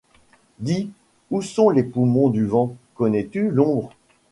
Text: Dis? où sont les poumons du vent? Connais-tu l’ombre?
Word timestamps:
Dis? 0.57 0.89
où 1.29 1.43
sont 1.43 1.69
les 1.69 1.83
poumons 1.83 2.31
du 2.31 2.43
vent? 2.47 2.75
Connais-tu 2.95 3.49
l’ombre? 3.51 3.91